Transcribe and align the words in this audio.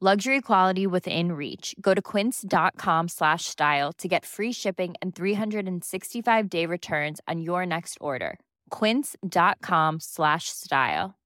Luxury 0.00 0.40
quality 0.40 0.86
within 0.86 1.32
reach. 1.32 1.74
Go 1.80 1.92
to 1.92 2.00
quince.com 2.00 3.08
slash 3.08 3.46
style 3.46 3.92
to 3.94 4.06
get 4.06 4.24
free 4.24 4.52
shipping 4.52 4.94
and 5.02 5.12
365 5.12 6.48
day 6.48 6.66
returns 6.66 7.20
on 7.26 7.40
your 7.40 7.66
next 7.66 7.98
order. 8.00 8.38
Quince.com 8.70 9.98
slash 9.98 10.50
style. 10.50 11.16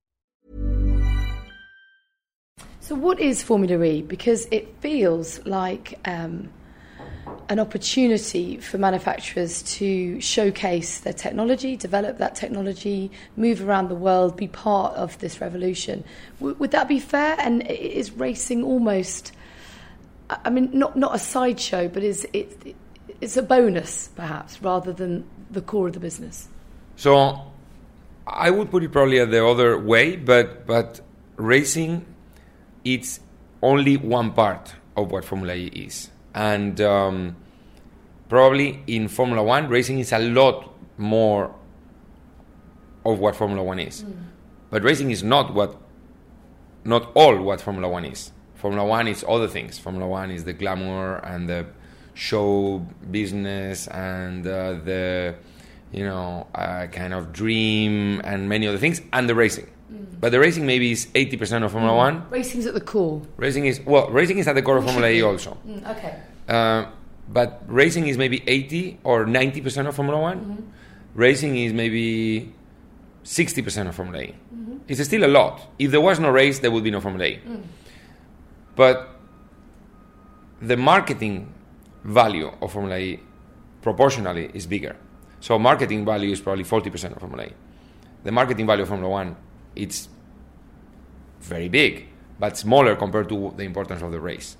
So, 2.80 2.94
what 2.94 3.20
is 3.20 3.42
Formula 3.42 3.84
E? 3.84 4.00
Because 4.00 4.48
it 4.50 4.74
feels 4.80 5.44
like 5.44 5.98
um, 6.06 6.48
an 7.52 7.60
opportunity 7.60 8.56
for 8.56 8.78
manufacturers 8.78 9.60
to 9.62 10.18
showcase 10.22 11.00
their 11.00 11.12
technology, 11.12 11.76
develop 11.76 12.16
that 12.16 12.34
technology, 12.34 13.10
move 13.36 13.60
around 13.60 13.90
the 13.90 13.94
world, 13.94 14.34
be 14.38 14.48
part 14.48 14.94
of 14.94 15.18
this 15.18 15.38
revolution. 15.38 16.02
W- 16.38 16.56
would 16.58 16.70
that 16.70 16.88
be 16.88 16.98
fair? 16.98 17.36
And 17.38 17.62
is 17.68 18.10
racing 18.12 18.64
almost, 18.64 19.32
I 20.30 20.48
mean, 20.48 20.70
not, 20.72 20.96
not 20.96 21.14
a 21.14 21.18
sideshow, 21.18 21.88
but 21.88 22.02
is 22.02 22.26
it, 22.32 22.74
it's 23.20 23.36
a 23.36 23.42
bonus 23.42 24.08
perhaps 24.16 24.62
rather 24.62 24.94
than 24.94 25.28
the 25.50 25.60
core 25.60 25.88
of 25.88 25.92
the 25.92 26.00
business? 26.00 26.48
So 26.96 27.52
I 28.26 28.50
would 28.50 28.70
put 28.70 28.82
it 28.82 28.92
probably 28.92 29.22
the 29.26 29.46
other 29.46 29.78
way, 29.78 30.16
but, 30.16 30.66
but 30.66 31.02
racing, 31.36 32.06
it's 32.82 33.20
only 33.60 33.98
one 33.98 34.32
part 34.32 34.74
of 34.96 35.12
what 35.12 35.26
Formula 35.26 35.52
E 35.54 35.66
is 35.66 36.08
and 36.34 36.80
um, 36.80 37.36
probably 38.32 38.82
in 38.86 39.08
Formula 39.08 39.42
One, 39.42 39.68
racing 39.68 39.98
is 39.98 40.10
a 40.10 40.18
lot 40.18 40.74
more 40.96 41.54
of 43.04 43.18
what 43.18 43.36
Formula 43.36 43.62
One 43.62 43.78
is. 43.78 44.04
Mm. 44.04 44.14
But 44.70 44.82
racing 44.82 45.10
is 45.10 45.22
not 45.22 45.52
what, 45.52 45.76
not 46.82 47.12
all 47.12 47.36
what 47.42 47.60
Formula 47.60 47.86
One 47.86 48.06
is. 48.06 48.32
Formula 48.54 48.86
One 48.86 49.06
is 49.06 49.22
other 49.28 49.48
things. 49.48 49.78
Formula 49.78 50.08
One 50.08 50.30
is 50.30 50.44
the 50.44 50.54
glamour 50.54 51.16
and 51.16 51.46
the 51.46 51.66
show 52.14 52.78
business 53.10 53.86
and 53.88 54.46
uh, 54.46 54.80
the, 54.82 55.34
you 55.92 56.04
know, 56.04 56.46
uh, 56.54 56.86
kind 56.86 57.12
of 57.12 57.34
dream 57.34 58.22
and 58.24 58.48
many 58.48 58.66
other 58.66 58.78
things, 58.78 59.02
and 59.12 59.28
the 59.28 59.34
racing. 59.34 59.68
Mm. 59.92 60.20
But 60.20 60.32
the 60.32 60.40
racing 60.40 60.64
maybe 60.64 60.90
is 60.92 61.04
80% 61.08 61.64
of 61.64 61.72
Formula 61.72 61.92
mm. 61.92 61.96
One. 61.98 62.30
Racing's 62.30 62.64
at 62.64 62.72
the 62.72 62.80
core. 62.80 63.20
Racing 63.36 63.66
is, 63.66 63.82
well, 63.84 64.08
racing 64.08 64.38
is 64.38 64.48
at 64.48 64.54
the 64.54 64.62
core 64.62 64.78
of 64.78 64.84
Formula 64.84 65.10
E 65.10 65.20
also. 65.20 65.58
Mm, 65.66 65.90
okay. 65.90 66.18
Uh, 66.48 66.86
but 67.32 67.62
racing 67.66 68.08
is 68.08 68.18
maybe 68.18 68.42
80 68.46 69.00
or 69.04 69.24
90% 69.24 69.88
of 69.88 69.96
Formula 69.96 70.20
One. 70.20 70.40
Mm-hmm. 70.40 70.62
Racing 71.14 71.56
is 71.56 71.72
maybe 71.72 72.52
60% 73.24 73.88
of 73.88 73.94
Formula 73.94 74.22
E. 74.22 74.34
Mm-hmm. 74.54 74.76
It's 74.88 75.02
still 75.04 75.24
a 75.24 75.28
lot. 75.28 75.60
If 75.78 75.90
there 75.90 76.00
was 76.00 76.20
no 76.20 76.30
race, 76.30 76.58
there 76.58 76.70
would 76.70 76.84
be 76.84 76.90
no 76.90 77.00
Formula 77.00 77.26
E. 77.26 77.40
Mm. 77.46 77.62
But 78.76 79.08
the 80.60 80.76
marketing 80.76 81.52
value 82.04 82.50
of 82.60 82.72
Formula 82.72 82.98
E 82.98 83.20
proportionally 83.80 84.50
is 84.52 84.66
bigger. 84.66 84.96
So 85.40 85.58
marketing 85.58 86.04
value 86.04 86.30
is 86.30 86.40
probably 86.40 86.64
40% 86.64 87.12
of 87.12 87.18
Formula 87.18 87.44
E. 87.44 87.52
The 88.24 88.32
marketing 88.32 88.66
value 88.66 88.82
of 88.82 88.88
Formula 88.88 89.10
One, 89.10 89.36
it's 89.74 90.08
very 91.40 91.68
big, 91.68 92.08
but 92.38 92.56
smaller 92.56 92.94
compared 92.94 93.28
to 93.30 93.52
the 93.56 93.64
importance 93.64 94.02
of 94.02 94.12
the 94.12 94.20
race. 94.20 94.56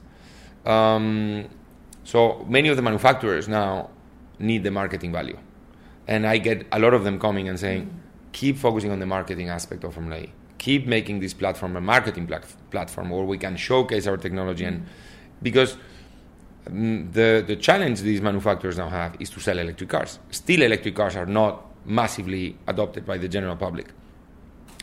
Um, 0.65 1.49
so 2.05 2.45
many 2.49 2.69
of 2.69 2.77
the 2.77 2.83
manufacturers 2.83 3.49
now 3.49 3.91
need 4.39 4.65
the 4.65 4.71
marketing 4.71 5.13
value. 5.13 5.39
And 6.09 6.27
I 6.27 6.39
get 6.39 6.67
a 6.73 6.79
lot 6.79 6.95
of 6.95 7.05
them 7.05 7.19
coming 7.19 7.49
and 7.49 7.59
saying, 7.59 7.87
mm-hmm. 7.87 7.99
keep 8.33 8.59
focusing 8.59 8.91
on 8.91 8.99
the 8.99 9.07
marketing 9.07 9.49
aspect 9.49 9.85
of 9.85 9.95
Formula 9.95 10.23
E. 10.23 10.33
Keep 10.59 10.87
making 10.87 11.21
this 11.21 11.35
platform 11.35 11.77
a 11.77 11.81
marketing 11.81 12.27
plat- 12.27 12.47
platform 12.71 13.11
where 13.11 13.25
we 13.25 13.39
can 13.39 13.57
showcase 13.57 14.07
our 14.07 14.17
technology. 14.17 14.65
And 14.65 14.87
because 15.43 15.77
mm, 16.69 17.13
the, 17.13 17.45
the 17.47 17.57
challenge 17.57 18.01
these 18.01 18.21
manufacturers 18.21 18.79
now 18.79 18.89
have 18.89 19.17
is 19.21 19.31
to 19.31 19.41
sell 19.41 19.59
electric 19.59 19.91
cars. 19.91 20.19
Still, 20.31 20.63
electric 20.63 20.95
cars 20.95 21.17
are 21.17 21.27
not 21.27 21.67
massively 21.85 22.57
adopted 22.67 23.05
by 23.07 23.19
the 23.19 23.29
general 23.29 23.57
public. 23.57 23.89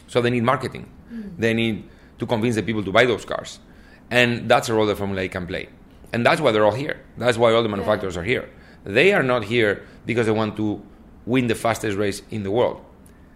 So 0.08 0.22
they 0.22 0.30
need 0.30 0.44
marketing. 0.44 0.90
Mm. 1.14 1.38
They 1.38 1.54
need 1.54 1.88
to 2.18 2.26
convince 2.26 2.56
the 2.56 2.64
people 2.64 2.84
to 2.84 2.92
buy 2.92 3.06
those 3.06 3.26
cars. 3.26 3.60
And 4.12 4.50
that's 4.50 4.70
a 4.70 4.74
role 4.74 4.86
that 4.88 4.98
Formula 4.98 5.22
E 5.22 5.30
can 5.30 5.46
play. 5.48 5.70
And 6.12 6.26
that's 6.26 6.42
why 6.42 6.52
they're 6.52 6.66
all 6.66 6.74
here. 6.74 7.00
That's 7.18 7.38
why 7.38 7.54
all 7.54 7.64
the 7.64 7.70
manufacturers 7.70 8.16
yeah. 8.16 8.22
are 8.22 8.26
here. 8.26 8.50
They 8.84 9.14
are 9.14 9.24
not 9.24 9.44
here 9.44 9.86
because 10.06 10.26
they 10.26 10.32
want 10.32 10.56
to 10.58 10.82
win 11.26 11.48
the 11.48 11.56
fastest 11.56 11.98
race 11.98 12.22
in 12.32 12.44
the 12.44 12.52
world. 12.52 12.84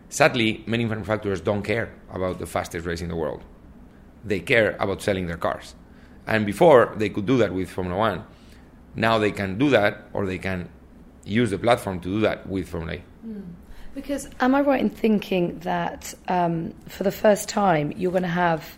Sadly, 0.10 0.64
many 0.68 0.86
manufacturers 0.86 1.42
don't 1.42 1.64
care 1.64 1.94
about 2.12 2.40
the 2.40 2.46
fastest 2.46 2.86
race 2.86 3.02
in 3.02 3.10
the 3.10 3.16
world. 3.16 3.44
They 4.24 4.40
care 4.40 4.76
about 4.80 5.02
selling 5.02 5.28
their 5.28 5.38
cars. 5.38 5.76
And 6.26 6.46
before, 6.46 6.94
they 6.98 7.10
could 7.10 7.26
do 7.26 7.38
that 7.38 7.54
with 7.54 7.70
Formula 7.70 7.98
One. 7.98 8.24
Now 8.96 9.18
they 9.18 9.32
can 9.32 9.58
do 9.58 9.70
that, 9.72 10.08
or 10.14 10.26
they 10.26 10.38
can 10.38 10.70
use 11.26 11.50
the 11.50 11.58
platform 11.58 12.00
to 12.02 12.10
do 12.10 12.20
that 12.22 12.48
with 12.48 12.70
Formula 12.70 12.98
E. 12.98 13.04
Mm. 13.26 13.44
Because, 13.96 14.30
am 14.40 14.56
I 14.56 14.62
right 14.62 14.82
in 14.82 14.90
thinking 14.90 15.60
that 15.60 16.14
um, 16.28 16.74
for 16.88 17.04
the 17.04 17.12
first 17.12 17.48
time 17.48 17.92
you're 17.96 18.12
going 18.12 18.24
to 18.24 18.30
have 18.30 18.78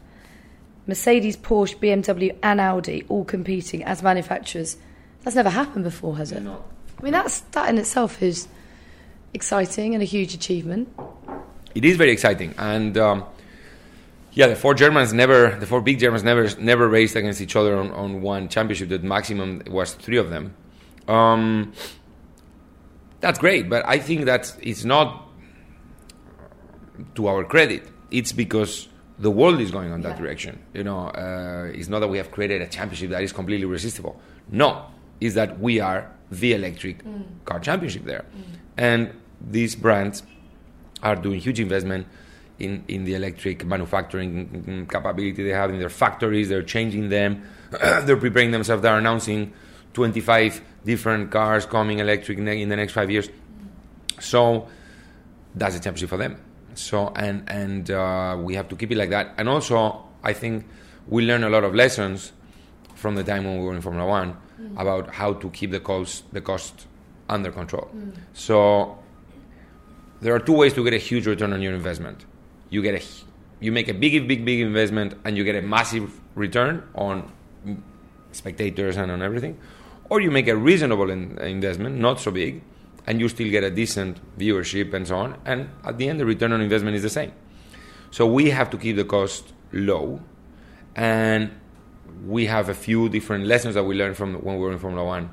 Mercedes, 0.87 1.35
Porsche, 1.37 1.77
BMW, 1.77 2.35
and 2.43 2.61
Audi 2.61 3.05
all 3.09 3.25
competing 3.25 3.83
as 3.83 4.03
manufacturers. 4.03 4.77
That's 5.23 5.35
never 5.35 5.49
happened 5.49 5.83
before, 5.83 6.17
has 6.17 6.31
it? 6.31 6.43
I 6.45 7.03
mean, 7.03 7.13
that's 7.13 7.41
that 7.51 7.69
in 7.69 7.77
itself 7.77 8.21
is 8.21 8.47
exciting 9.33 9.93
and 9.93 10.01
a 10.01 10.05
huge 10.05 10.33
achievement. 10.33 10.89
It 11.73 11.83
is 11.83 11.97
very 11.97 12.11
exciting, 12.11 12.53
and 12.57 12.97
um, 12.97 13.25
yeah, 14.31 14.47
the 14.47 14.55
four 14.55 14.73
Germans 14.73 15.13
never, 15.13 15.57
the 15.59 15.65
four 15.65 15.81
big 15.81 15.99
Germans 15.99 16.23
never, 16.23 16.49
never 16.59 16.87
raced 16.87 17.15
against 17.15 17.41
each 17.41 17.55
other 17.55 17.77
on, 17.77 17.91
on 17.91 18.21
one 18.21 18.47
championship. 18.49 18.89
The 18.89 18.99
maximum 18.99 19.63
was 19.67 19.93
three 19.93 20.17
of 20.17 20.29
them. 20.29 20.53
Um, 21.07 21.73
that's 23.21 23.39
great, 23.39 23.69
but 23.69 23.87
I 23.87 23.97
think 23.97 24.25
that 24.25 24.55
it's 24.61 24.85
not 24.85 25.27
to 27.15 27.27
our 27.27 27.43
credit. 27.43 27.87
It's 28.11 28.31
because 28.31 28.87
the 29.17 29.31
world 29.31 29.59
is 29.59 29.71
going 29.71 29.91
on 29.91 30.01
that 30.01 30.15
yeah. 30.15 30.21
direction. 30.21 30.59
You 30.73 30.83
know, 30.83 31.07
uh, 31.07 31.71
it's 31.73 31.87
not 31.87 31.99
that 31.99 32.07
we 32.07 32.17
have 32.17 32.31
created 32.31 32.61
a 32.61 32.67
championship 32.67 33.11
that 33.11 33.23
is 33.23 33.31
completely 33.31 33.65
resistible. 33.65 34.19
No, 34.49 34.85
is 35.21 35.33
that 35.35 35.59
we 35.59 35.79
are 35.79 36.11
the 36.31 36.53
electric 36.53 37.03
mm. 37.03 37.23
car 37.45 37.59
championship 37.59 38.03
there, 38.03 38.25
mm. 38.35 38.43
and 38.77 39.13
these 39.41 39.75
brands 39.75 40.23
are 41.03 41.15
doing 41.15 41.39
huge 41.39 41.59
investment 41.59 42.07
in 42.59 42.83
in 42.87 43.05
the 43.05 43.15
electric 43.15 43.65
manufacturing 43.65 44.87
capability 44.89 45.43
they 45.43 45.49
have 45.49 45.69
in 45.69 45.79
their 45.79 45.89
factories. 45.89 46.49
They're 46.49 46.63
changing 46.63 47.09
them. 47.09 47.43
they're 48.03 48.17
preparing 48.17 48.51
themselves. 48.51 48.81
They're 48.81 48.97
announcing 48.97 49.53
25 49.93 50.61
different 50.85 51.31
cars 51.31 51.65
coming 51.65 51.99
electric 51.99 52.37
in 52.37 52.45
the, 52.45 52.51
in 52.51 52.69
the 52.69 52.75
next 52.75 52.93
five 52.93 53.09
years. 53.09 53.27
Mm. 53.27 54.21
So 54.21 54.67
that's 55.55 55.75
a 55.75 55.79
championship 55.79 56.09
for 56.09 56.17
them. 56.17 56.37
So 56.75 57.13
and 57.15 57.49
and 57.49 57.89
uh, 57.89 58.37
we 58.39 58.55
have 58.55 58.67
to 58.69 58.75
keep 58.75 58.91
it 58.91 58.97
like 58.97 59.09
that. 59.09 59.33
And 59.37 59.49
also, 59.49 60.03
I 60.23 60.33
think 60.33 60.65
we 61.07 61.25
learn 61.25 61.43
a 61.43 61.49
lot 61.49 61.63
of 61.63 61.73
lessons 61.73 62.31
from 62.95 63.15
the 63.15 63.23
time 63.23 63.45
when 63.45 63.59
we 63.59 63.65
were 63.65 63.75
in 63.75 63.81
Formula 63.81 64.07
One 64.07 64.37
mm. 64.59 64.79
about 64.79 65.13
how 65.13 65.33
to 65.33 65.49
keep 65.49 65.71
the 65.71 65.79
cost 65.79 66.31
the 66.33 66.41
cost 66.41 66.87
under 67.29 67.51
control. 67.51 67.89
Mm. 67.95 68.13
So 68.33 68.97
there 70.21 70.33
are 70.33 70.39
two 70.39 70.53
ways 70.53 70.73
to 70.73 70.83
get 70.83 70.93
a 70.93 70.97
huge 70.97 71.27
return 71.27 71.53
on 71.53 71.61
your 71.61 71.73
investment. 71.73 72.25
You 72.69 72.81
get 72.81 72.95
a 72.95 73.03
you 73.59 73.71
make 73.71 73.87
a 73.87 73.93
big 73.93 74.27
big 74.27 74.45
big 74.45 74.59
investment 74.59 75.15
and 75.23 75.37
you 75.37 75.43
get 75.43 75.55
a 75.55 75.61
massive 75.61 76.19
return 76.35 76.83
on 76.95 77.31
spectators 78.31 78.97
and 78.97 79.11
on 79.11 79.21
everything, 79.21 79.57
or 80.09 80.21
you 80.21 80.29
make 80.29 80.47
a 80.47 80.55
reasonable 80.55 81.09
in, 81.09 81.37
investment, 81.39 81.97
not 81.97 82.19
so 82.19 82.31
big, 82.31 82.61
and 83.07 83.19
you 83.19 83.29
still 83.29 83.49
get 83.49 83.63
a 83.63 83.71
decent 83.71 84.19
viewership 84.37 84.93
and 84.93 85.07
so 85.07 85.17
on. 85.17 85.37
And 85.45 85.69
at 85.83 85.97
the 85.97 86.09
end, 86.09 86.19
the 86.19 86.25
return 86.25 86.51
on 86.51 86.61
investment 86.61 86.95
is 86.95 87.03
the 87.03 87.09
same. 87.09 87.31
So 88.11 88.25
we 88.25 88.49
have 88.49 88.69
to 88.71 88.77
keep 88.77 88.95
the 88.95 89.03
cost 89.03 89.53
low, 89.71 90.21
and 90.95 91.51
we 92.25 92.45
have 92.45 92.69
a 92.69 92.73
few 92.73 93.09
different 93.09 93.45
lessons 93.45 93.75
that 93.75 93.83
we 93.83 93.95
learned 93.95 94.15
from 94.15 94.35
when 94.35 94.55
we 94.55 94.61
were 94.61 94.71
in 94.71 94.79
Formula 94.79 95.05
One 95.05 95.29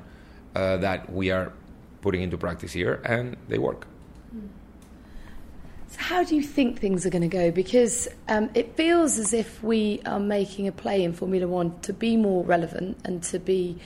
uh, 0.55 0.77
that 0.77 1.11
we 1.11 1.31
are 1.31 1.53
putting 2.01 2.21
into 2.21 2.37
practice 2.37 2.73
here, 2.73 3.01
and 3.05 3.37
they 3.47 3.57
work. 3.57 3.87
So 5.87 5.99
how 5.99 6.23
do 6.23 6.35
you 6.35 6.41
think 6.41 6.79
things 6.79 7.05
are 7.05 7.09
going 7.09 7.21
to 7.21 7.27
go? 7.27 7.51
Because 7.51 8.07
um, 8.27 8.49
it 8.55 8.75
feels 8.75 9.19
as 9.19 9.31
if 9.31 9.63
we 9.63 10.01
are 10.05 10.19
making 10.19 10.67
a 10.67 10.71
play 10.71 11.03
in 11.03 11.13
Formula 11.13 11.47
One 11.47 11.79
to 11.81 11.93
be 11.93 12.17
more 12.17 12.43
relevant 12.43 12.97
and 13.05 13.21
to 13.23 13.39
be 13.39 13.77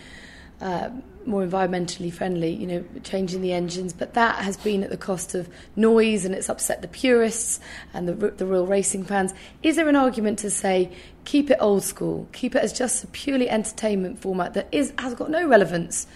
uh, 0.62 0.90
more 1.28 1.46
environmentally 1.46 2.12
friendly, 2.12 2.52
you 2.52 2.66
know, 2.66 2.86
changing 3.04 3.42
the 3.42 3.54
engines, 3.54 3.94
but 3.94 4.14
that 4.14 4.44
has 4.44 4.58
been 4.58 4.84
at 4.84 4.90
the 4.90 4.98
cost 4.98 5.36
of 5.36 5.50
noise 5.76 6.26
and 6.26 6.34
it's 6.34 6.50
upset 6.50 6.82
the 6.82 6.88
purists 6.88 7.60
and 7.94 8.08
the, 8.08 8.14
the 8.32 8.46
real 8.46 8.66
racing 8.66 9.04
fans. 9.04 9.34
Is 9.62 9.76
there 9.76 9.90
an 9.90 9.96
argument 9.96 10.40
to 10.40 10.50
say 10.50 10.92
keep 11.26 11.52
it 11.52 11.58
old 11.60 11.84
school, 11.84 12.28
keep 12.32 12.56
it 12.56 12.64
as 12.64 12.72
just 12.72 13.04
a 13.04 13.08
purely 13.08 13.50
entertainment 13.50 14.20
format 14.20 14.54
that 14.54 14.68
is 14.72 14.94
has 14.98 15.14
got 15.14 15.30
no 15.30 15.48
relevance 15.48 16.08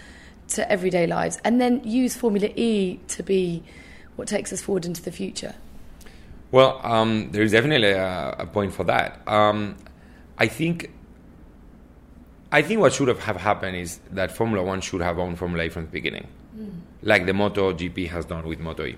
to 0.48 0.70
everyday 0.70 1.06
lives, 1.06 1.38
and 1.44 1.60
then 1.60 1.82
use 1.84 2.16
Formula 2.16 2.48
E 2.56 2.98
to 3.08 3.22
be 3.22 3.62
what 4.16 4.28
takes 4.28 4.52
us 4.52 4.60
forward 4.60 4.84
into 4.84 5.02
the 5.02 5.12
future? 5.12 5.54
Well, 6.50 6.80
um, 6.82 7.30
there 7.32 7.42
is 7.42 7.52
definitely 7.52 7.92
a, 7.92 8.36
a 8.38 8.46
point 8.46 8.74
for 8.74 8.84
that. 8.84 9.26
Um, 9.26 9.76
I 10.36 10.48
think 10.48 10.90
I 12.52 12.60
think 12.62 12.80
what 12.80 12.92
should 12.92 13.08
have, 13.08 13.18
have 13.20 13.36
happened 13.36 13.76
is 13.76 13.98
that 14.10 14.30
Formula 14.30 14.62
One 14.62 14.80
should 14.82 15.00
have 15.00 15.18
owned 15.18 15.38
Formula 15.38 15.64
E 15.64 15.68
from 15.70 15.86
the 15.86 15.90
beginning, 15.90 16.28
mm. 16.56 16.70
like 17.02 17.24
the 17.24 17.32
Moto 17.32 17.72
GP 17.72 18.08
has 18.10 18.26
done 18.26 18.46
with 18.46 18.60
Moto 18.60 18.84
E, 18.84 18.96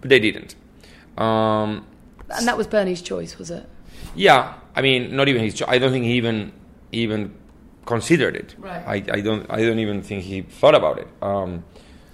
but 0.00 0.10
they 0.10 0.20
didn't. 0.20 0.54
Um, 1.16 1.86
and 2.28 2.46
that 2.46 2.56
was 2.56 2.66
Bernie's 2.66 3.02
choice, 3.02 3.38
was 3.38 3.50
it? 3.50 3.66
Yeah, 4.14 4.54
I 4.76 4.82
mean, 4.82 5.16
not 5.16 5.28
even 5.28 5.42
his 5.42 5.54
choice. 5.54 5.68
I 5.68 5.78
don't 5.78 5.90
think 5.90 6.04
he 6.04 6.12
even 6.12 6.52
even 6.92 7.34
considered 7.86 8.36
it. 8.36 8.54
Right. 8.58 9.08
I, 9.10 9.16
I 9.16 9.20
don't 9.20 9.46
I 9.50 9.62
don't 9.62 9.78
even 9.78 10.02
think 10.02 10.24
he 10.24 10.42
thought 10.42 10.74
about 10.74 10.98
it. 10.98 11.08
Um, 11.22 11.64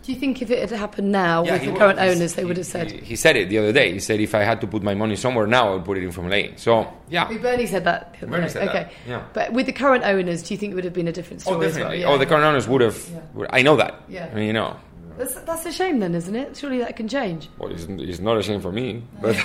do 0.08 0.14
you 0.14 0.19
think 0.19 0.40
if 0.40 0.50
it 0.50 0.58
had 0.58 0.70
happened 0.70 1.12
now 1.12 1.44
yeah, 1.44 1.52
with 1.52 1.66
the 1.66 1.72
current 1.72 1.99
owners, 1.99 2.32
they 2.32 2.43
would 2.43 2.56
have 2.56 2.64
said? 2.64 2.90
He, 2.90 2.99
he, 3.00 3.14
said 3.14 3.37
it 3.37 3.50
the 3.50 3.58
other 3.58 3.72
day. 3.72 3.93
He 3.93 4.00
said 4.00 4.20
if 4.20 4.34
I 4.34 4.43
had 4.43 4.58
to 4.62 4.66
put 4.66 4.82
my 4.82 4.94
money 4.94 5.16
somewhere 5.16 5.46
now, 5.46 5.69
I 5.69 5.75
would 5.75 5.84
put 5.84 5.99
it 5.99 6.02
in 6.02 6.12
Formula 6.12 6.34
E. 6.34 6.55
So 6.56 6.90
yeah, 7.10 7.31
Bernie 7.31 7.66
said 7.66 7.84
that. 7.84 8.19
Bernie 8.19 8.49
said 8.49 8.69
okay. 8.69 8.84
That. 8.84 8.93
Yeah. 9.06 9.25
But 9.34 9.52
with 9.52 9.66
the 9.66 9.72
current 9.75 10.05
owners, 10.05 10.43
do 10.43 10.55
you 10.55 10.58
think 10.58 10.72
it 10.72 10.76
would 10.76 10.84
have 10.84 10.94
been 10.94 11.08
a 11.08 11.12
different 11.12 11.43
oh, 11.43 11.50
story? 11.50 11.56
Oh, 11.58 11.69
definitely. 11.69 11.99
Well? 11.99 12.08
Yeah. 12.08 12.14
Oh, 12.14 12.16
the 12.16 12.25
current 12.25 12.44
owners 12.44 12.66
would 12.66 12.81
have. 12.81 13.06
Yeah. 13.37 13.46
I 13.50 13.60
know 13.60 13.76
that. 13.76 14.02
Yeah. 14.08 14.31
I 14.32 14.34
mean, 14.34 14.46
you 14.46 14.55
know. 14.55 14.78
That's, 15.19 15.34
that's, 15.34 15.66
a 15.66 15.72
shame, 15.72 15.99
then, 15.99 16.14
isn't 16.14 16.34
it? 16.34 16.56
Surely 16.56 16.78
that 16.78 16.96
can 16.96 17.06
change. 17.06 17.50
Well, 17.58 17.70
it's, 17.70 17.84
it's 17.84 18.19
not 18.19 18.38
a 18.38 18.43
shame 18.43 18.62
for 18.62 18.72
me, 18.72 19.02
but, 19.20 19.37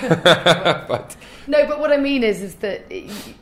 but 0.88 1.14
no. 1.46 1.66
But 1.66 1.78
what 1.78 1.92
I 1.92 1.98
mean 1.98 2.24
is, 2.24 2.40
is 2.40 2.54
that 2.56 2.90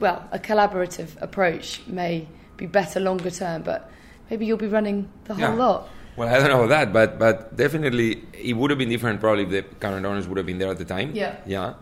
well, 0.00 0.28
a 0.32 0.40
collaborative 0.40 1.10
approach 1.22 1.82
may 1.86 2.26
be 2.56 2.66
better 2.66 2.98
longer 2.98 3.30
term, 3.30 3.62
but 3.62 3.88
maybe 4.28 4.44
you'll 4.44 4.56
be 4.56 4.66
running 4.66 5.08
the 5.26 5.34
whole 5.34 5.54
lot. 5.54 5.88
Well, 6.16 6.28
I 6.28 6.38
don't 6.38 6.50
know 6.50 6.66
that, 6.68 6.92
but 6.92 7.18
but 7.18 7.56
definitely 7.56 8.22
it 8.32 8.54
would 8.54 8.70
have 8.70 8.78
been 8.78 8.90
different 8.90 9.20
probably 9.20 9.44
if 9.44 9.50
the 9.50 9.62
current 9.62 10.04
owners 10.04 10.28
would 10.28 10.36
have 10.36 10.46
been 10.46 10.58
there 10.58 10.70
at 10.70 10.78
the 10.78 10.84
time. 10.84 11.12
Yeah. 11.14 11.36
Yeah. 11.46 11.74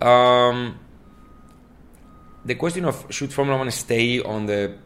Um, 0.00 0.78
the 2.44 2.54
question 2.54 2.84
of 2.84 3.06
should 3.10 3.32
Formula 3.32 3.58
One 3.58 3.70
stay 3.70 4.20
on 4.20 4.46
the 4.46 4.76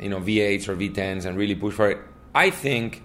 you 0.00 0.08
know 0.08 0.20
V8s 0.20 0.68
or 0.68 0.76
V10s 0.76 1.24
and 1.24 1.36
really 1.36 1.54
push 1.54 1.74
for 1.74 1.90
it, 1.90 1.98
I 2.34 2.50
think 2.50 3.02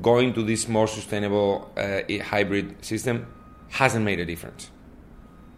going 0.00 0.32
to 0.34 0.42
this 0.42 0.66
more 0.66 0.88
sustainable 0.88 1.70
uh, 1.76 2.00
hybrid 2.22 2.84
system 2.84 3.26
hasn't 3.70 4.04
made 4.04 4.18
a 4.18 4.24
difference. 4.24 4.70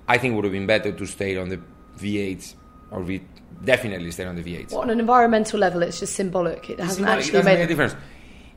I 0.08 0.19
think 0.19 0.32
it 0.32 0.37
would 0.37 0.44
have 0.44 0.52
been 0.52 0.67
better 0.67 0.93
to 0.93 1.06
stay 1.06 1.37
on 1.37 1.49
the 1.49 1.61
V8s 1.99 2.55
or 2.90 3.02
V 3.02 3.23
definitely 3.64 4.11
stay 4.11 4.25
on 4.25 4.37
the 4.37 4.43
V8s. 4.43 4.73
Well, 4.73 4.82
on 4.82 4.90
an 4.90 5.00
environmental 5.00 5.58
level, 5.61 5.82
it's 5.82 6.00
just 6.00 6.14
symbolic. 6.14 6.70
It 6.70 6.78
hasn't 6.78 6.96
symbolic. 6.96 7.25
actually 7.25 7.38
it 7.38 7.44
made 7.44 7.61
a 7.61 7.67
difference 7.67 7.94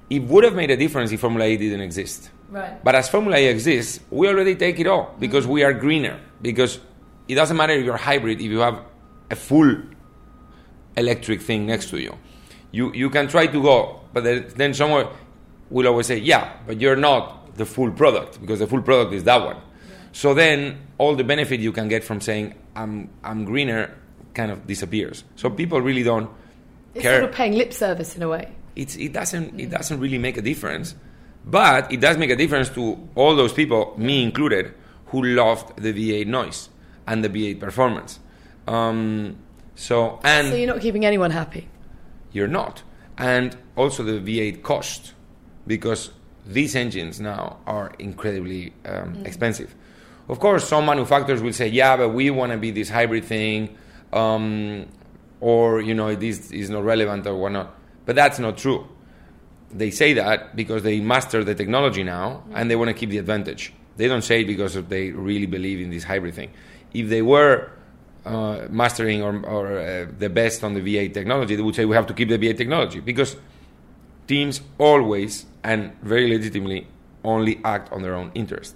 it 0.10 0.24
would 0.24 0.44
have 0.44 0.56
made 0.56 0.72
a 0.72 0.78
difference 0.78 1.12
if 1.12 1.20
Formula 1.20 1.46
E 1.46 1.58
didn't 1.58 1.82
exist. 1.82 2.32
Right. 2.50 2.84
But 2.84 2.96
as 2.96 3.10
Formula 3.10 3.38
E 3.38 3.46
exists, 3.46 4.00
we 4.10 4.28
already 4.28 4.56
take 4.56 4.80
it 4.80 4.88
all 4.88 5.16
because 5.20 5.44
mm-hmm. 5.44 5.54
we 5.54 5.64
are 5.64 5.74
greener. 5.74 6.20
Because 6.42 6.80
it 7.28 7.36
doesn't 7.36 7.56
matter 7.56 7.74
if 7.74 7.86
you're 7.86 7.98
hybrid, 7.98 8.40
if 8.40 8.50
you 8.50 8.60
have 8.60 8.82
a 9.30 9.36
full 9.36 9.78
electric 10.98 11.42
thing 11.42 11.68
next 11.68 11.90
to 11.92 12.00
you. 12.00 12.18
You, 12.72 12.92
you 12.94 13.10
can 13.10 13.28
try 13.28 13.48
to 13.48 13.62
go, 13.62 14.02
but 14.14 14.56
then 14.56 14.74
someone 14.74 15.08
will 15.70 15.88
always 15.88 16.08
say, 16.08 16.18
yeah, 16.18 16.54
but 16.66 16.80
you're 16.82 16.96
not 16.96 17.56
the 17.58 17.66
full 17.66 17.92
product 17.92 18.40
because 18.42 18.60
the 18.60 18.68
full 18.68 18.82
product 18.82 19.14
is 19.14 19.24
that 19.26 19.44
one. 19.44 19.56
Yeah. 19.58 19.96
So 20.12 20.34
then 20.34 20.80
all 20.98 21.16
the 21.16 21.24
benefit 21.24 21.60
you 21.60 21.72
can 21.72 21.88
get 21.88 22.04
from 22.04 22.22
saying, 22.22 22.56
I'm, 22.76 23.10
I'm 23.24 23.46
greener 23.46 23.96
kind 24.34 24.52
of 24.52 24.66
disappears. 24.66 25.24
So 25.36 25.50
people 25.50 25.82
really 25.82 26.04
don't 26.04 26.30
it's 26.96 27.04
care. 27.04 27.20
sort 27.20 27.30
of 27.30 27.36
paying 27.36 27.54
lip 27.54 27.74
service 27.74 28.16
in 28.16 28.24
a 28.24 28.30
way 28.30 28.54
it's, 28.80 28.96
it 28.96 29.12
doesn't 29.14 29.60
it 29.60 29.70
doesn't 29.70 30.00
really 30.00 30.18
make 30.18 30.38
a 30.38 30.42
difference. 30.42 30.96
But 31.46 31.92
it 31.92 32.00
does 32.00 32.18
make 32.18 32.30
a 32.30 32.36
difference 32.36 32.70
to 32.70 33.10
all 33.16 33.36
those 33.36 33.54
people, 33.54 33.94
me 33.98 34.24
included, 34.24 34.74
who 35.08 35.24
loved 35.24 35.82
the 35.82 35.94
V8 35.94 36.28
noise 36.28 36.70
and 37.08 37.24
the 37.24 37.30
V8 37.30 37.60
performance. 37.60 38.20
Um, 38.68 39.38
so 39.76 40.20
and 40.24 40.50
so 40.50 40.56
you're 40.56 40.68
not 40.68 40.82
keeping 40.82 41.06
anyone 41.06 41.32
happy. 41.32 41.68
You're 42.32 42.48
not, 42.48 42.84
and 43.18 43.58
also 43.76 44.04
the 44.04 44.20
V8 44.20 44.62
cost 44.62 45.14
because 45.66 46.12
these 46.46 46.76
engines 46.76 47.20
now 47.20 47.58
are 47.66 47.92
incredibly 48.00 48.74
um, 48.86 49.16
mm. 49.16 49.26
expensive. 49.26 49.76
Of 50.28 50.40
course, 50.40 50.68
some 50.68 50.86
manufacturers 50.86 51.42
will 51.42 51.54
say, 51.54 51.68
"Yeah, 51.68 51.98
but 51.98 52.10
we 52.10 52.30
want 52.30 52.52
to 52.52 52.58
be 52.58 52.72
this 52.72 52.90
hybrid 52.90 53.26
thing," 53.26 53.76
um, 54.14 54.86
or 55.42 55.82
you 55.82 55.96
know, 55.96 56.14
this 56.16 56.52
is 56.52 56.70
not 56.70 56.84
relevant 56.84 57.26
or 57.26 57.36
whatnot. 57.36 57.79
But 58.06 58.16
that's 58.16 58.40
not 58.40 58.58
true. 58.58 58.88
They 59.72 59.92
say 59.92 60.14
that 60.14 60.56
because 60.56 60.84
they 60.84 61.00
master 61.00 61.44
the 61.44 61.54
technology 61.54 62.04
now 62.04 62.44
and 62.54 62.70
they 62.70 62.76
want 62.76 62.90
to 62.90 62.94
keep 62.94 63.10
the 63.10 63.20
advantage. 63.20 63.74
They 63.98 64.08
don't 64.08 64.24
say 64.24 64.42
it 64.42 64.48
because 64.48 64.74
they 64.86 65.12
really 65.12 65.46
believe 65.46 65.80
in 65.82 65.90
this 65.90 66.04
hybrid 66.04 66.34
thing. 66.34 66.52
If 66.94 67.10
they 67.10 67.22
were 67.22 67.70
uh, 68.26 68.68
mastering 68.70 69.22
or, 69.22 69.46
or 69.46 69.78
uh, 69.78 70.08
the 70.18 70.30
best 70.30 70.64
on 70.64 70.74
the 70.74 70.82
V8 70.82 71.14
technology, 71.14 71.56
they 71.56 71.62
would 71.62 71.76
say 71.76 71.86
we 71.86 71.96
have 71.96 72.08
to 72.08 72.14
keep 72.14 72.30
the 72.30 72.38
V8 72.38 72.58
technology 72.58 73.00
because 73.00 73.36
teams 74.28 74.62
always 74.78 75.46
and 75.64 75.94
very 76.02 76.30
legitimately 76.30 76.88
only 77.24 77.60
act 77.64 77.92
on 77.92 78.02
their 78.02 78.16
own 78.16 78.32
interest. 78.34 78.76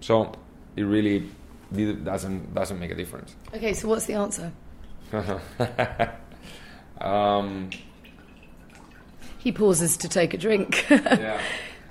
So 0.00 0.32
it 0.76 0.82
really 0.82 1.30
doesn't 1.72 2.54
doesn't 2.54 2.78
make 2.78 2.90
a 2.90 2.94
difference. 2.94 3.34
Okay, 3.54 3.72
so 3.72 3.88
what's 3.88 4.06
the 4.06 4.14
answer? 4.14 4.52
um, 7.00 7.70
he 9.46 9.52
pauses 9.52 9.96
to 9.98 10.08
take 10.08 10.34
a 10.34 10.36
drink. 10.36 10.84
yeah. 10.90 11.40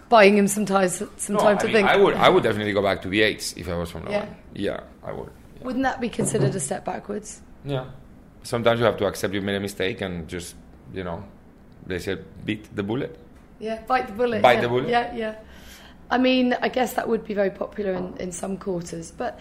Buying 0.09 0.37
him 0.37 0.45
some 0.45 0.65
time, 0.65 0.89
some 0.89 1.09
no, 1.29 1.39
time 1.39 1.55
I 1.55 1.59
to 1.61 1.65
mean, 1.67 1.73
think. 1.73 1.87
I 1.87 1.95
would, 1.95 2.13
I 2.15 2.27
would 2.27 2.43
definitely 2.43 2.73
go 2.73 2.81
back 2.81 3.01
to 3.03 3.07
V8s 3.07 3.55
if 3.55 3.69
I 3.69 3.77
was 3.77 3.89
from 3.89 4.03
the 4.03 4.11
yeah. 4.11 4.25
one. 4.25 4.35
Yeah, 4.53 4.79
I 5.01 5.13
would. 5.13 5.31
Yeah. 5.55 5.63
Wouldn't 5.63 5.83
that 5.83 6.01
be 6.01 6.09
considered 6.09 6.53
a 6.53 6.59
step 6.59 6.83
backwards? 6.83 7.41
Yeah. 7.63 7.85
Sometimes 8.43 8.81
you 8.81 8.85
have 8.85 8.97
to 8.97 9.05
accept 9.05 9.33
you've 9.33 9.45
made 9.45 9.55
a 9.55 9.61
mistake 9.61 10.01
and 10.01 10.27
just, 10.27 10.55
you 10.93 11.05
know, 11.05 11.23
they 11.87 11.97
said 11.99 12.25
beat 12.45 12.75
the 12.75 12.83
bullet. 12.83 13.17
Yeah, 13.59 13.81
bite 13.87 14.07
the 14.07 14.13
bullet. 14.13 14.41
Bite 14.41 14.55
yeah. 14.55 14.61
the 14.61 14.67
bullet. 14.67 14.89
Yeah, 14.89 15.15
yeah. 15.15 15.35
I 16.11 16.17
mean, 16.17 16.57
I 16.61 16.67
guess 16.67 16.91
that 16.95 17.07
would 17.07 17.23
be 17.23 17.33
very 17.33 17.51
popular 17.51 17.93
in, 17.93 18.17
in 18.17 18.33
some 18.33 18.57
quarters. 18.57 19.11
But 19.11 19.39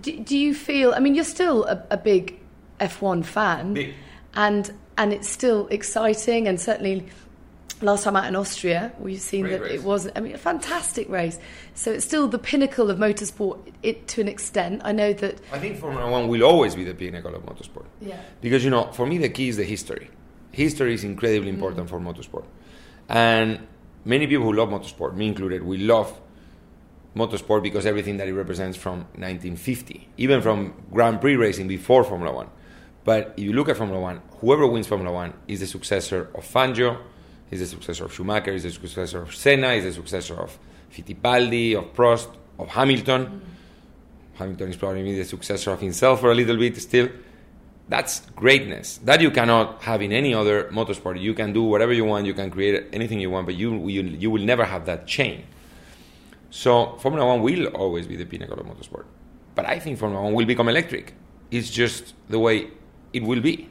do, 0.00 0.18
do 0.18 0.36
you 0.36 0.54
feel? 0.54 0.92
I 0.92 0.98
mean, 0.98 1.14
you're 1.14 1.22
still 1.22 1.66
a, 1.66 1.86
a 1.92 1.96
big 1.96 2.40
F1 2.80 3.24
fan, 3.24 3.74
big. 3.74 3.94
and 4.34 4.74
and 4.98 5.12
it's 5.12 5.28
still 5.28 5.68
exciting, 5.68 6.48
and 6.48 6.60
certainly 6.60 7.06
last 7.84 8.04
time 8.04 8.16
out 8.16 8.26
in 8.26 8.34
Austria, 8.36 8.92
we've 8.98 9.20
seen 9.20 9.42
Great 9.42 9.52
that 9.52 9.60
race. 9.62 9.72
it 9.80 9.82
was, 9.84 10.08
I 10.16 10.20
mean, 10.20 10.34
a 10.34 10.38
fantastic 10.38 11.08
race. 11.08 11.38
So 11.74 11.92
it's 11.92 12.04
still 12.04 12.26
the 12.28 12.38
pinnacle 12.38 12.90
of 12.90 12.98
motorsport 12.98 13.58
it, 13.82 14.08
to 14.08 14.20
an 14.20 14.28
extent. 14.28 14.82
I 14.84 14.92
know 14.92 15.12
that. 15.12 15.40
I 15.52 15.58
think 15.58 15.78
Formula 15.78 16.10
One 16.10 16.28
will 16.28 16.42
always 16.42 16.74
be 16.74 16.84
the 16.84 16.94
pinnacle 16.94 17.34
of 17.34 17.42
motorsport. 17.44 17.86
Yeah. 18.00 18.20
Because, 18.40 18.64
you 18.64 18.70
know, 18.70 18.90
for 18.92 19.06
me, 19.06 19.18
the 19.18 19.28
key 19.28 19.48
is 19.48 19.56
the 19.56 19.64
history. 19.64 20.10
History 20.52 20.94
is 20.94 21.04
incredibly 21.04 21.50
Mm. 21.50 21.54
important 21.54 21.86
mm. 21.86 21.90
for 21.90 22.00
motorsport. 22.00 22.44
And 23.08 23.60
many 24.04 24.26
people 24.26 24.44
who 24.44 24.52
love 24.52 24.68
motorsport, 24.70 25.14
me 25.16 25.26
included, 25.28 25.62
we 25.62 25.78
love 25.78 26.12
motorsport 27.16 27.62
because 27.62 27.86
everything 27.86 28.16
that 28.16 28.26
it 28.28 28.34
represents 28.34 28.76
from 28.76 29.00
1950, 29.16 30.08
even 30.16 30.40
from 30.42 30.74
Grand 30.92 31.20
Prix 31.20 31.36
racing 31.36 31.68
before 31.68 32.02
Formula 32.04 32.32
One. 32.34 32.48
But 33.04 33.34
if 33.36 33.44
you 33.44 33.52
look 33.52 33.68
at 33.68 33.76
Formula 33.76 34.00
One, 34.00 34.20
whoever 34.40 34.66
wins 34.66 34.86
Formula 34.86 35.12
One 35.12 35.34
is 35.46 35.60
the 35.60 35.66
successor 35.66 36.30
of 36.34 36.44
Fangio, 36.50 36.98
He's 37.54 37.60
the 37.60 37.66
successor 37.68 38.06
of 38.06 38.12
Schumacher, 38.12 38.52
he's 38.52 38.64
the 38.64 38.72
successor 38.72 39.22
of 39.22 39.32
Senna, 39.32 39.74
he's 39.74 39.84
the 39.84 39.92
successor 39.92 40.34
of 40.34 40.58
Fittipaldi, 40.92 41.76
of 41.78 41.94
Prost, 41.94 42.28
of 42.58 42.66
Hamilton. 42.66 43.26
Mm. 43.26 43.40
Hamilton 44.38 44.70
is 44.70 44.76
probably 44.76 45.14
the 45.14 45.24
successor 45.24 45.70
of 45.70 45.80
himself 45.80 46.18
for 46.18 46.32
a 46.32 46.34
little 46.34 46.56
bit 46.56 46.76
still. 46.82 47.08
That's 47.88 48.22
greatness. 48.34 48.98
That 49.04 49.20
you 49.20 49.30
cannot 49.30 49.84
have 49.84 50.02
in 50.02 50.10
any 50.10 50.34
other 50.34 50.64
motorsport. 50.72 51.20
You 51.20 51.32
can 51.32 51.52
do 51.52 51.62
whatever 51.62 51.92
you 51.92 52.04
want, 52.04 52.26
you 52.26 52.34
can 52.34 52.50
create 52.50 52.86
anything 52.92 53.20
you 53.20 53.30
want, 53.30 53.46
but 53.46 53.54
you, 53.54 53.88
you, 53.88 54.02
you 54.02 54.32
will 54.32 54.42
never 54.42 54.64
have 54.64 54.84
that 54.86 55.06
chain. 55.06 55.44
So 56.50 56.96
Formula 56.98 57.24
One 57.24 57.40
will 57.40 57.66
always 57.68 58.08
be 58.08 58.16
the 58.16 58.26
pinnacle 58.26 58.58
of 58.58 58.66
motorsport. 58.66 59.04
But 59.54 59.66
I 59.66 59.78
think 59.78 60.00
Formula 60.00 60.24
One 60.24 60.34
will 60.34 60.46
become 60.46 60.68
electric. 60.68 61.14
It's 61.52 61.70
just 61.70 62.14
the 62.28 62.40
way 62.40 62.72
it 63.12 63.22
will 63.22 63.40
be. 63.40 63.70